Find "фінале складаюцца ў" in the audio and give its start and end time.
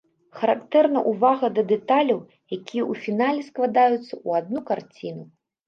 3.05-4.29